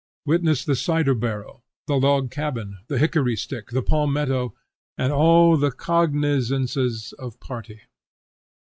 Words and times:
Witness 0.25 0.65
the 0.65 0.75
cider 0.75 1.13
barrel, 1.13 1.63
the 1.85 1.93
log 1.95 2.31
cabin, 2.31 2.79
the 2.87 2.97
hickory 2.97 3.35
stick, 3.35 3.69
the 3.69 3.83
palmetto, 3.83 4.55
and 4.97 5.13
all 5.13 5.57
the 5.57 5.69
cognizances 5.71 7.13
of 7.19 7.39
party. 7.39 7.81